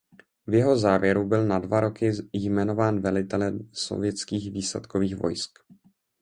[0.47, 5.59] V jeho závěru byl na dva roky jmenován velitelem sovětských výsadkových vojsk.